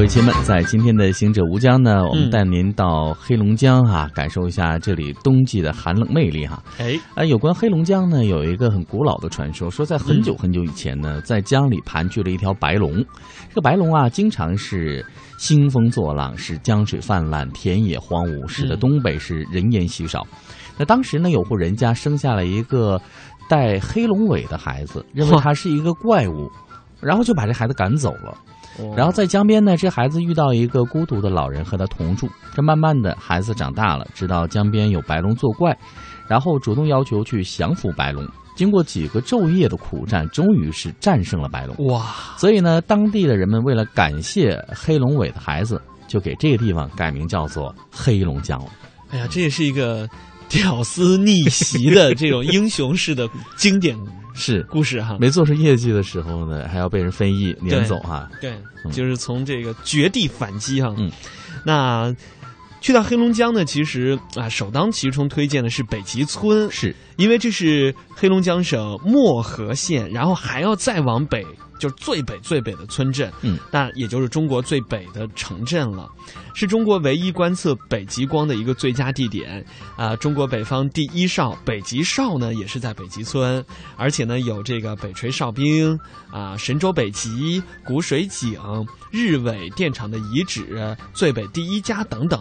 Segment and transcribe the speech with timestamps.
[0.00, 6.62] 位亲们，在今天的《行者无疆》呢，我们嗯带您到黑龙江哈、感受一下这里冬季的寒冷魅力哈。
[6.78, 12.96] 哎，啊，有关黑龙江呢，有一个很古老的传说，说在很久很久以前呢，在江里盘踞了一条白龙。
[13.50, 15.04] 这个白龙啊，经常是
[15.36, 20.26] 兴风作浪，使江水泛滥，田野荒芜，使得嗯东北是人烟稀少。
[20.78, 22.98] 那当时呢，有户人家生下了一个
[23.50, 26.50] 带黑龙尾的孩子，认为他是一个怪物，
[27.02, 28.34] 然后就把这孩子赶走了。
[28.80, 32.28] 哦然后在江边呢，这孩子遇到一个孤独的老人和他同住。
[32.54, 35.76] 这慢慢的，孩子长大了，知道江边有白龙作怪，
[36.26, 38.26] 然后主动要求去降服白龙。
[38.56, 41.86] 经过几个昼夜的苦战，终于是战胜了白龙。
[41.86, 42.04] 哇，
[42.36, 48.70] 所以呢，当地的人们为了感谢黑龙尾的孩子，就给这个地方改名叫做黑龙江了。
[49.10, 50.06] 哎呀，这也是一个
[50.62, 53.96] 屌丝逆袭的这种英雄式的经典
[54.34, 55.16] 是，故事哈。
[55.20, 58.28] 没做出业绩的时候呢，还要被人非议撵走哈。
[58.40, 58.52] 对，
[58.84, 60.94] 嗯就是从这个绝地反击哈。
[60.98, 61.10] 嗯，
[61.64, 62.14] 那
[62.80, 71.44] 去到黑龙江呢，其实啊，首当其冲推荐的是北极村，是，因为这是黑龙江省漠河县，然后还要再往北，
[71.80, 76.08] 就是最北最北的村镇，嗯，那也就是中国最北的城镇了，
[76.54, 79.64] 是中国唯一观测北极光的一个最佳地点。
[79.96, 83.64] 啊、中国北方第一哨北极哨呢，也是在北极村，
[83.96, 85.98] 而且呢有这个北垂哨兵
[86.30, 88.60] 啊、神州北极、古水井、
[89.10, 92.38] 日伪电厂的遗址、最北第一家等等。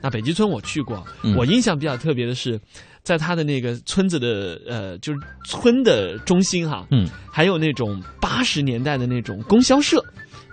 [0.00, 1.36] 那北极村我去过，嗯。
[1.36, 2.58] 我印象比较特别的是，
[3.08, 10.04] 在他的那个村子的呃，就是村的中心哈，嗯，还有那种八十年代的那种供销社，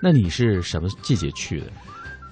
[0.02, 1.66] 那你是什么季节去的？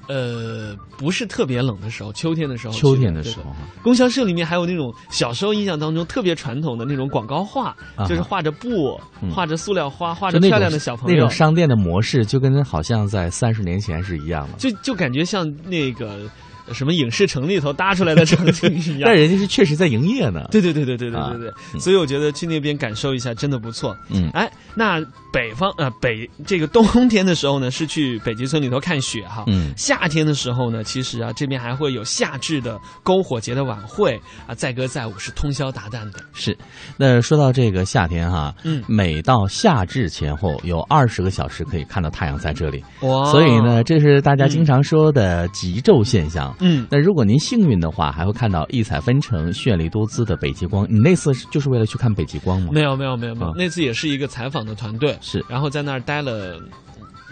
[0.08, 3.52] 呃，不是特别冷的时候，秋天的时候，秋天的时候。
[3.52, 3.58] 哈。
[3.84, 14.58] 供销社里面还有那种小时候印象当中特别传统的那种广告画，啊就是画着布、嗯画着塑料花、画着漂亮的小朋友那种，商店的模式，就跟好像在三十年前是一样的。
[14.58, 16.30] 就就感觉像那个
[16.72, 19.16] 什么影视城里头搭出来的场景 一样但。
[19.16, 20.48] 人家是确实在营业呢。
[20.52, 23.96] 对对对对对对啊对对，嗯所以我觉得去那边感受一下真的不错。
[24.10, 25.02] 嗯哎，那
[25.32, 29.44] 北方呃北这个冬天的时候呢，是去北极村里头看雪哈。
[29.48, 36.20] 嗯夏天的时候呢，其实啊这边还会有夏至的篝火节的晚会啊，载歌载舞是通宵达旦的。
[36.34, 36.58] 是。
[36.98, 46.53] 那说到这个夏天哈，嗯每到夏至前后有二十个小时可以看到太阳在这里，哇所以呢，，这是大家经常说的极昼现象。
[46.60, 50.86] 嗯，那如果您幸运的话，还会看到异彩纷呈、绚丽多姿的北极光。
[50.90, 52.70] 你那次就是为了去看北极光吗？
[52.72, 56.60] 没有没有没有没有，啊那次也是一个采访的团队，是，然后在那儿待了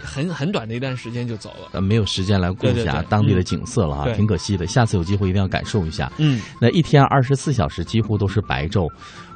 [0.04, 1.70] 很很短的一段时间就走了。
[1.74, 4.66] 呃，没有时间来顾一下当地的景色了哈，对挺可惜的。
[4.66, 6.12] 下次有机会一定要感受一下。
[6.18, 8.90] 嗯，那一天二十四小时几乎都是白昼，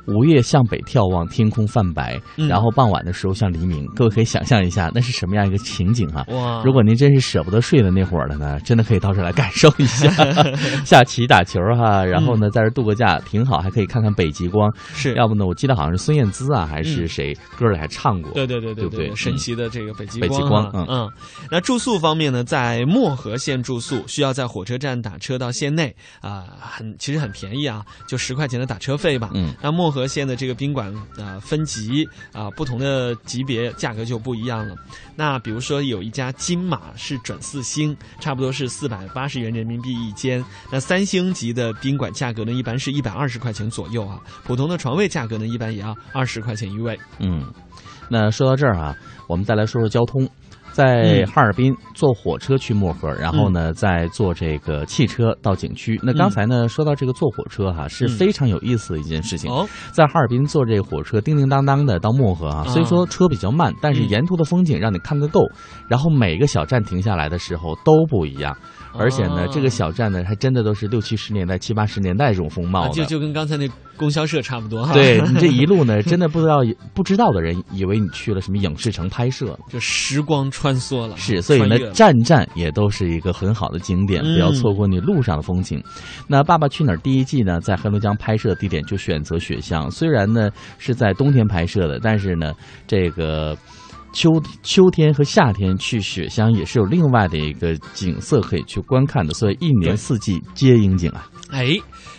[0.07, 2.47] 午夜向北眺望，天空泛白，嗯。
[2.47, 3.85] 然后傍晚的时候像黎明。
[3.95, 10.09] 各位可以想象一下，那是什么样一个情景啊、哇，如果您真是舍不得睡的那会儿的呢，真的可以到这儿来感受一下，
[10.83, 14.71] 下棋打球哈，然后呢在这度个假挺好，还可以看看北极光。
[14.93, 15.13] 是。
[15.15, 17.07] 要不呢，我记得好像是孙燕姿啊，还是嗯。
[17.07, 18.31] 谁歌里还唱过。
[18.33, 20.81] 对对对对对神奇的这个北极北极光光嗯。
[20.81, 21.11] 啊嗯，
[21.51, 29.29] 那住宿方面呢，在漠河县住宿需要在火车站打车到县内啊、很其实很便宜啊，就十块钱的打车费吧。
[29.33, 34.75] 嗯，那漠河县的这个宾馆啊、分级啊、不同的级别价格就不一样了。
[35.15, 40.43] 那比如说有一家金马是准四星，差不多是四百八十元人民币一间。
[40.69, 44.19] 那三星级的宾馆价格呢，一般是一百二十块钱左右啊。
[44.43, 46.99] 普通的床位价格呢，一般也要二十块钱一位。
[47.19, 47.49] 嗯，
[48.09, 48.93] 那说到这儿啊，
[49.29, 50.29] 我们再来说说交通。
[50.75, 55.97] 在嗯哈尔滨坐火车去漠河，然后呢，再坐这个汽车到景区。
[56.03, 59.49] 那刚才呢，说到这个坐火车哈、是嗯非常有意思的一件事情。
[59.49, 65.39] 哦，在哈尔滨坐这个火车，叮叮当当的到漠河啊，啊虽说车比较慢，但是嗯沿途的风景让你看个够。
[65.87, 68.53] 然后每个小站停下来的时候都不一样，
[68.97, 72.89] 而且呢，哦这个小站呢，还真的都是六七十年代、七八十年代这种风貌。
[72.89, 74.93] 就就跟刚才那供销社差不多哈。
[74.93, 76.57] 对 你这一路呢，真的不知道
[76.93, 79.57] 不知道的人以为你去了什么影视城拍摄呢。
[79.69, 85.83] 就时光穿梭了，是，所以呢站站也都是一个很好的景点，嗯不要错过你路上的风景。
[86.27, 92.53] 那《爸爸去哪儿》第一季呢，在黑龙江拍摄地点就选择雪乡，虽然呢是在冬天拍摄的，但是呢，
[92.87, 93.55] 这个。
[94.15, 101.29] 秋秋天和夏天去雪乡也是有另外的一个景色可以去观看的，所以一年四季皆应景啊。
[101.51, 101.77] 哎。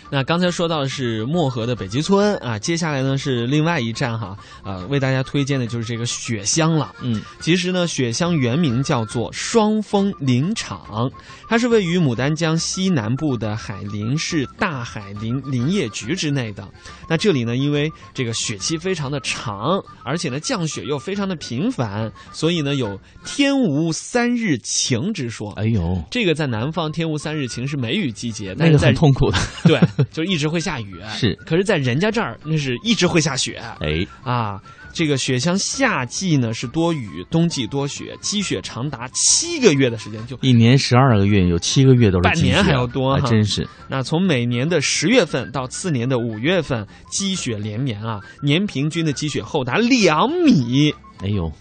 [0.09, 6.95] 那刚才说到的是漠河的北极村啊，接下来呢是另外一站哈，呃，为大家推荐的就是这个雪乡了。
[7.01, 11.11] 嗯，其实呢，雪乡原名叫做双峰林场，
[11.49, 16.65] 它是位于牡丹江西南部的海林市大海林林业局之内的。
[17.09, 21.86] 那这里呢，因为这个雪期非常的长，而且呢降雪又非常的频繁，
[22.31, 25.51] 所以呢有“天无三日晴”之说。
[25.53, 29.37] 哎呦，这个在南方“天无三日晴”是梅雨季节，那个很痛苦的。
[29.65, 29.79] 对。
[30.11, 31.33] 就一直会下雨， 是。
[31.45, 33.61] 可是，在人家这儿，那是一直会下雪。
[33.79, 34.61] 哎，啊，
[34.97, 43.67] 这个雪乡夏季呢是多雨，冬季多雪，积雪长达七个月的时间，就一年十二个月，有七个月都是半年还要多，还真是。
[43.87, 50.91] 那从每年的十月份到次年的五月份，积雪连绵啊，年平均的积雪厚达两米。
[51.21, 51.51] 哎呦。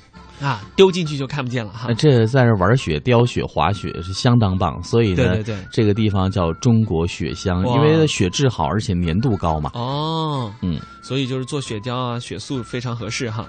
[0.40, 1.92] 啊，丢进去就看不见了哈。
[1.94, 9.70] 这在这玩雪、雕雪、滑雪是相当棒，所以呢，对对对，这个地方叫中国雪乡，因为雪质好，而且粘度高嘛。
[9.74, 13.46] 哦，嗯，所以就是做雪雕啊、雪塑非常合适哈。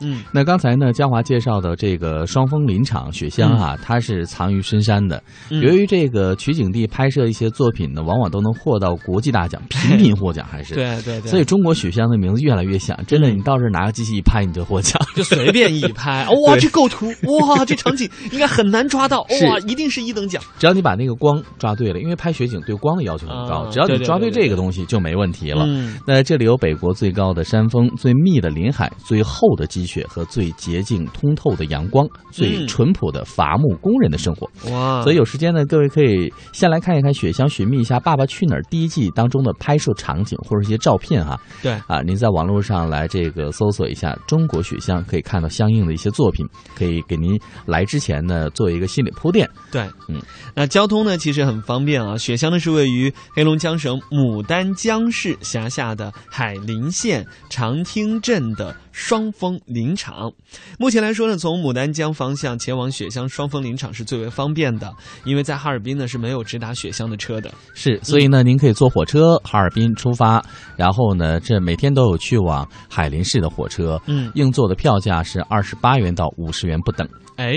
[0.00, 5.22] 嗯，那刚才呢，江华介绍的这个双峰林场雪乡啊，它是藏于深山的。
[5.50, 10.74] 由于这个取景地拍摄一些作品呢，往往都能获到国际大奖，频频获奖，还是。
[10.74, 11.30] 对对对。
[11.30, 17.06] 所以中国雪乡的名字越来越响，真的，你到这拿个机器一拍，你就获奖， 就随便一拍， 哇，这构图，
[17.46, 20.42] 哇，这场景 应该很难抓到，哇，一定是一等奖。
[20.58, 25.66] 只要你把那个光抓对了，因为拍雪景对光的要求很高，只要你抓对这个东西就没问题了。
[26.06, 30.50] 那这里有北国最高的山峰、最密的林海、最厚的积雪和最。
[30.60, 34.46] 洁净通透的阳光，最淳朴的伐木工人的生活。
[34.70, 35.00] 哇！
[35.02, 41.40] 所以有时间呢，各位可以先来看一看雪乡，寻觅一下《爸爸去哪儿》第一季当中的拍摄场景或者一些照片哈。
[41.62, 46.46] 对啊，您在网络上来这个搜索一下“中国雪乡”，可以看到相应的一些作品，
[46.76, 49.48] 可以给您来之前呢做一个心理铺垫。
[49.70, 50.20] 对，嗯，
[50.54, 52.18] 那交通呢其实很方便啊。
[52.18, 60.32] 雪乡呢是位于黑龙江省牡丹江市辖下的海林县长汀镇的双峰林场。
[60.78, 64.92] 目前来说呢，从牡丹江方向前往雪乡双峰林场是最为方便的，
[65.24, 67.52] 因为在哈尔滨呢是没有直达雪乡的车的。
[67.74, 70.44] 是，所以呢，您可以坐火车哈尔滨出发，
[70.76, 77.08] 然后呢，这每天都有去往海林市的火车，嗯，硬座的票价是二十八元到五十元不等。
[77.36, 77.54] 哎，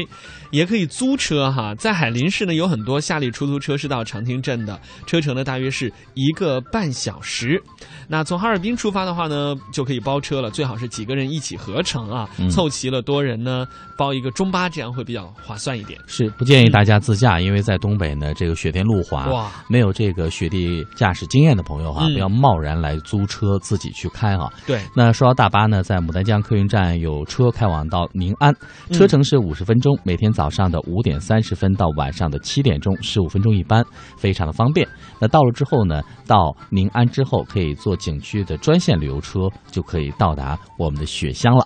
[0.54, 7.62] 也可以租车哈，在海林市呢有很多夏利出租车是到长汀镇的，车程呢大约是一个半小时。
[8.08, 13.66] 那从哈尔滨出发的话呢，就可以包车了，最好是几个人一起合成啊，凑齐了多人呢，
[13.98, 16.00] 包一个中巴，这样会比较划算一点。
[16.08, 24.50] 是不建议大家自驾，因为在东北呢，这个雪天路滑，哇，没有这个雪地驾驶经验的朋友哈，不要贸然来租车自己去开啊。
[24.66, 28.56] 对，那说到大巴呢，在牡丹江客运站有车开往到宁安，
[28.94, 29.74] 车程是五十分。
[29.74, 33.82] 分钟，每天早早上的五点三十分到晚上的七点钟，十五分钟一班，
[34.18, 34.86] 非常的方便。
[35.22, 41.66] 那到了之后呢，到宁安之后可以坐景区的专线旅游车，就可以到达我们的雪乡了。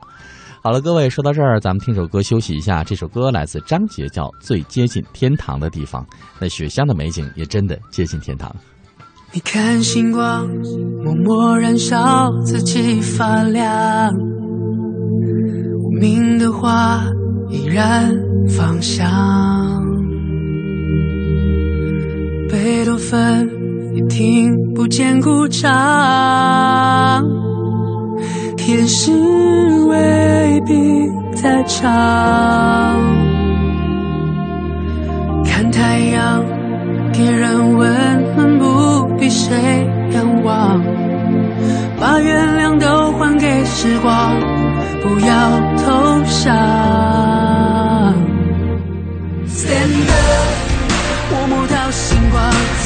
[0.61, 2.83] 好了，各位说到这儿，咱们听首歌休息一下。
[2.83, 6.03] 这首歌来自张杰，叫《最接近天堂的地方》。
[6.39, 8.55] 那雪乡的美景也真的接近天堂。
[9.33, 10.47] 你看星光
[11.03, 14.13] 默默燃烧，自己发亮。
[15.79, 17.03] 无名的花。
[17.49, 18.13] 依然
[18.47, 19.05] 方向，
[22.49, 23.49] 贝多芬
[23.93, 27.23] 也听不见鼓掌，
[28.55, 29.11] 天使
[29.87, 30.73] 未必
[31.35, 31.85] 在场。
[35.45, 36.43] 看太阳
[37.11, 37.91] 给人温
[38.35, 39.55] 暖，不比谁
[40.11, 40.81] 仰望，
[41.99, 44.39] 把原谅都还给时光，
[45.01, 47.16] 不要投降。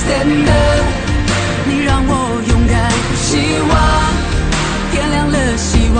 [0.01, 0.85] Stand up，
[1.67, 2.11] 你让我
[2.49, 2.73] 勇敢，
[3.15, 3.29] 希
[3.69, 3.71] 望
[4.91, 5.99] 点亮了希望。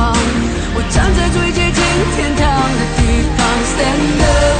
[0.74, 1.79] 我站在最接近
[2.15, 2.41] 天堂
[2.77, 3.00] 的地
[3.38, 3.39] 方。
[3.72, 4.60] Stand up，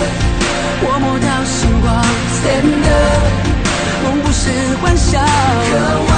[0.83, 1.89] 我摸到星光。
[2.38, 3.24] Stand up，
[4.03, 4.41] 梦不是
[4.81, 5.19] 幻想。
[5.21, 5.69] 渴
[6.07, 6.12] 望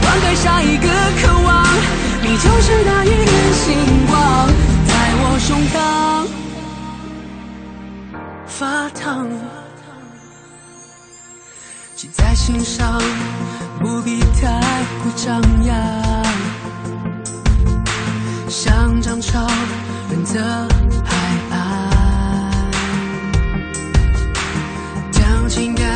[0.00, 0.86] 灌溉下一个
[1.20, 1.52] 渴望，
[2.22, 3.66] 你就是那一点星
[4.06, 4.14] 光，
[4.86, 5.76] 在我胸膛。
[8.46, 9.28] 发烫，
[12.04, 13.00] 记在心上，
[13.80, 14.60] 不必太
[15.02, 15.74] 过张扬。
[18.46, 19.46] 像张潮
[20.10, 20.38] 润泽
[21.02, 21.16] 海
[21.50, 22.70] 岸，
[25.10, 25.86] 将情感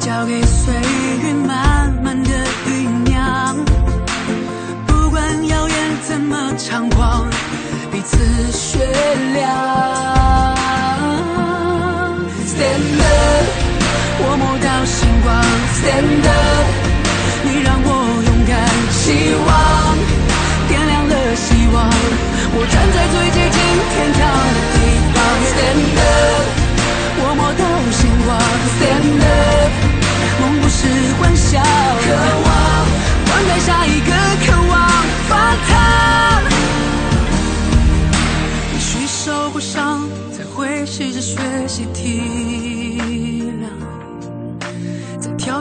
[0.00, 0.74] 交给岁
[1.22, 1.34] 月，
[15.98, 16.47] and I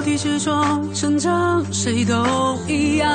[0.07, 2.15] 在挑剔之中成长，谁都
[2.65, 3.07] 一样。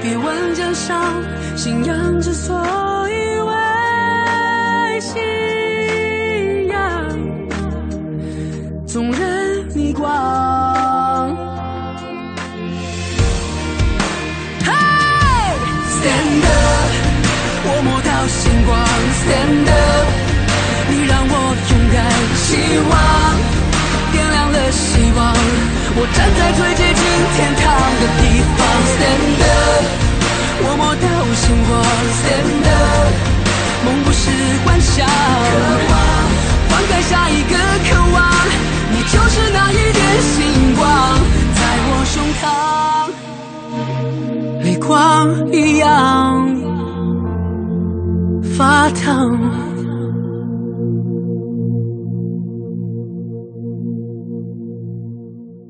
[0.00, 1.02] 别问真相，
[1.56, 2.56] 信仰之所
[3.08, 6.78] 以为信仰，
[8.86, 11.36] 纵任逆光。
[14.64, 14.72] 嘿
[15.90, 16.90] ，Stand up，
[17.64, 18.78] 我摸到星光。
[19.18, 20.06] Stand up，
[20.88, 21.34] 你让我
[21.70, 21.96] 勇敢，
[22.36, 22.46] 希
[22.88, 22.96] 望
[25.20, 27.02] 我站在最接近
[27.34, 27.64] 天堂
[27.98, 28.22] 的地
[28.56, 28.58] 方。
[28.94, 29.84] Stand up，
[30.62, 31.70] 我摸到星光。
[32.18, 33.12] Stand up，
[33.84, 34.22] 梦不是
[34.64, 35.10] 幻想，渴
[35.90, 35.92] 望
[36.68, 37.54] 灌溉下一个
[37.88, 38.16] 渴望。
[38.90, 40.36] 你就是那一点星
[40.76, 40.86] 光，
[41.54, 42.42] 在我胸膛。
[44.64, 44.88] 泪光
[45.52, 45.86] 一样
[48.56, 49.67] 发烫。